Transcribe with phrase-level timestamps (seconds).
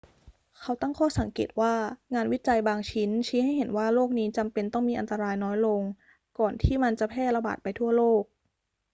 [0.59, 1.75] เขาตั้งข้อสังเกตว่า
[2.13, 5.81] งานวิจัยบางชิ้นชี้ให้เห็นว่าโรคนี้จำเป็นต้องมีอันตรายน้อยลง
[6.39, 8.23] ก่อนที่มันจะแพร่ระบาดไปทั่วโลก